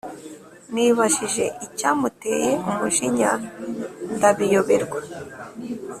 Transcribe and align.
nibajije 0.73 1.45
icyamuteye 1.65 2.51
umujinya 2.69 3.31
ndabiyoberwa 4.15 4.99